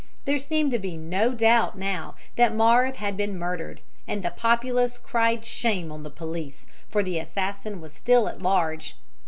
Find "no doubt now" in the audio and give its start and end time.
0.97-2.15